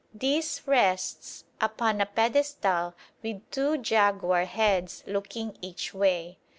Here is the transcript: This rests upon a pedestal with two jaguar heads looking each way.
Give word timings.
This 0.15 0.63
rests 0.65 1.45
upon 1.61 2.01
a 2.01 2.07
pedestal 2.07 2.95
with 3.21 3.47
two 3.51 3.77
jaguar 3.77 4.45
heads 4.45 5.03
looking 5.05 5.55
each 5.61 5.93
way. 5.93 6.39